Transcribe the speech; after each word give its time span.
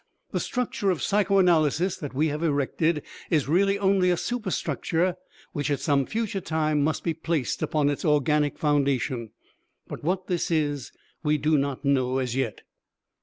The 0.31 0.39
structure 0.39 0.89
of 0.89 1.03
psychoanalysis 1.03 1.95
that 1.97 2.15
we 2.15 2.29
have 2.29 2.41
erected 2.41 3.03
is 3.29 3.47
really 3.47 3.77
only 3.77 4.09
a 4.09 4.17
superstructure 4.17 5.15
which 5.53 5.69
at 5.69 5.79
some 5.79 6.07
future 6.07 6.41
time 6.41 6.83
must 6.83 7.03
be 7.03 7.13
placed 7.13 7.61
upon 7.61 7.87
its 7.87 8.03
organic 8.03 8.57
foundation; 8.57 9.29
but 9.87 10.03
what 10.03 10.25
this 10.25 10.49
is 10.49 10.91
we 11.21 11.37
do 11.37 11.55
not 11.55 11.85
know 11.85 12.17
as 12.17 12.35
yet. 12.35 12.63